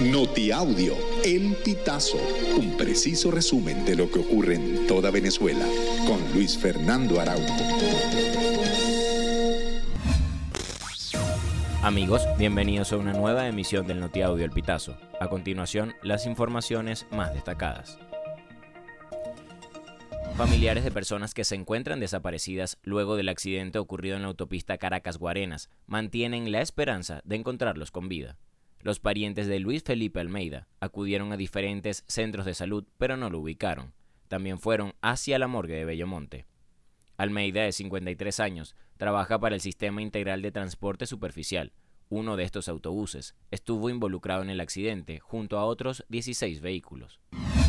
[0.00, 2.18] Notiaudio, El Pitazo,
[2.58, 5.64] un preciso resumen de lo que ocurre en toda Venezuela,
[6.04, 7.54] con Luis Fernando Araújo.
[11.82, 14.96] Amigos, bienvenidos a una nueva emisión del Notiaudio El Pitazo.
[15.20, 17.96] A continuación, las informaciones más destacadas.
[20.36, 25.70] Familiares de personas que se encuentran desaparecidas luego del accidente ocurrido en la autopista Caracas-Guarenas
[25.86, 28.36] mantienen la esperanza de encontrarlos con vida.
[28.84, 33.38] Los parientes de Luis Felipe Almeida acudieron a diferentes centros de salud, pero no lo
[33.38, 33.94] ubicaron.
[34.28, 36.44] También fueron hacia la morgue de Bellomonte.
[37.16, 41.72] Almeida, de 53 años, trabaja para el Sistema Integral de Transporte Superficial.
[42.10, 47.20] Uno de estos autobuses estuvo involucrado en el accidente junto a otros 16 vehículos.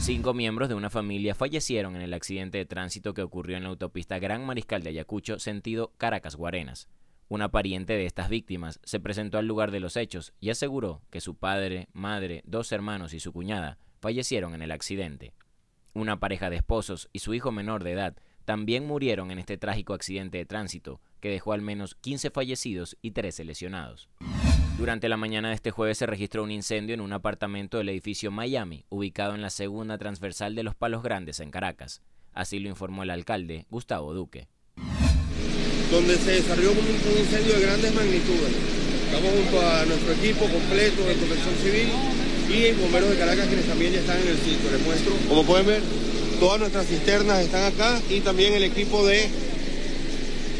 [0.00, 3.68] Cinco miembros de una familia fallecieron en el accidente de tránsito que ocurrió en la
[3.68, 6.88] autopista Gran Mariscal de Ayacucho, sentido Caracas-Guarenas.
[7.28, 11.20] Una pariente de estas víctimas se presentó al lugar de los hechos y aseguró que
[11.20, 15.34] su padre, madre, dos hermanos y su cuñada fallecieron en el accidente.
[15.92, 19.92] Una pareja de esposos y su hijo menor de edad también murieron en este trágico
[19.92, 24.08] accidente de tránsito que dejó al menos 15 fallecidos y 13 lesionados.
[24.78, 28.30] Durante la mañana de este jueves se registró un incendio en un apartamento del edificio
[28.30, 32.02] Miami, ubicado en la segunda transversal de Los Palos Grandes en Caracas.
[32.32, 34.46] Así lo informó el alcalde, Gustavo Duque
[35.90, 38.52] donde se desarrolló un, incendio de grandes magnitudes.
[39.06, 41.88] Estamos junto a nuestro equipo completo de protección civil
[42.50, 44.70] y bomberos de Caracas quienes también ya están en el sitio.
[44.72, 45.82] Les muestro, como pueden ver,
[46.40, 49.28] todas nuestras cisternas están acá y también el equipo de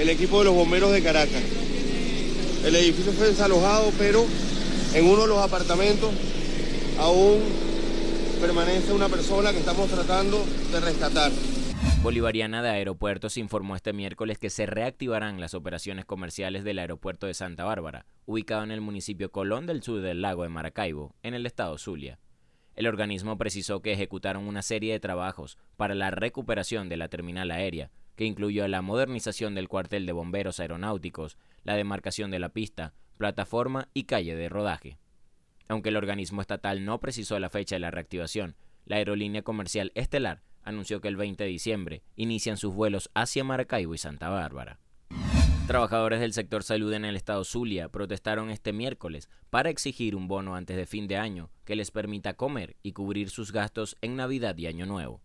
[0.00, 1.42] el equipo de los bomberos de Caracas.
[2.64, 4.24] El edificio fue desalojado, pero
[4.94, 6.10] en uno de los apartamentos
[6.98, 7.40] aún
[8.40, 11.30] permanece una persona que estamos tratando de rescatar.
[12.02, 17.34] Bolivariana de Aeropuertos informó este miércoles que se reactivarán las operaciones comerciales del aeropuerto de
[17.34, 21.46] Santa Bárbara, ubicado en el municipio Colón del sur del lago de Maracaibo, en el
[21.46, 22.18] estado Zulia.
[22.74, 27.52] El organismo precisó que ejecutaron una serie de trabajos para la recuperación de la terminal
[27.52, 32.94] aérea, que incluyó la modernización del cuartel de bomberos aeronáuticos, la demarcación de la pista,
[33.16, 34.98] plataforma y calle de rodaje.
[35.68, 38.56] Aunque el organismo estatal no precisó la fecha de la reactivación,
[38.86, 43.94] la aerolínea comercial Estelar anunció que el 20 de diciembre inician sus vuelos hacia Maracaibo
[43.94, 44.78] y Santa Bárbara.
[45.66, 50.56] Trabajadores del sector salud en el estado Zulia protestaron este miércoles para exigir un bono
[50.56, 54.56] antes de fin de año que les permita comer y cubrir sus gastos en Navidad
[54.58, 55.22] y Año Nuevo.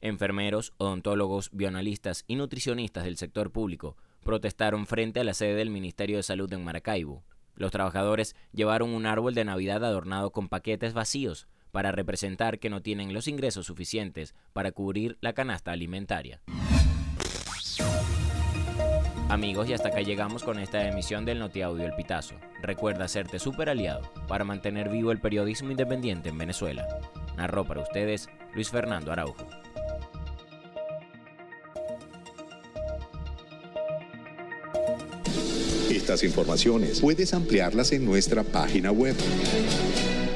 [0.00, 6.16] Enfermeros, odontólogos, bioanalistas y nutricionistas del sector público protestaron frente a la sede del Ministerio
[6.16, 7.24] de Salud en Maracaibo.
[7.56, 12.82] Los trabajadores llevaron un árbol de Navidad adornado con paquetes vacíos para representar que no
[12.82, 16.40] tienen los ingresos suficientes para cubrir la canasta alimentaria.
[19.30, 22.34] Amigos, y hasta acá llegamos con esta emisión del Notiaudio El Pitazo.
[22.62, 26.88] Recuerda hacerte super aliado para mantener vivo el periodismo independiente en Venezuela.
[27.36, 29.46] Narró para ustedes Luis Fernando Araujo.
[35.90, 39.14] Estas informaciones puedes ampliarlas en nuestra página web